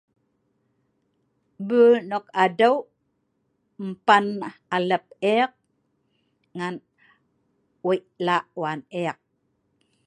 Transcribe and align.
bul 1.67 1.93
nok 2.09 2.25
adeu' 2.43 2.87
empan 3.83 4.25
alep 4.75 5.05
ek 5.35 5.51
ngan 6.57 6.75
weik 7.85 8.03
lak 8.25 8.45
wan 8.61 8.79
ek 9.03 9.17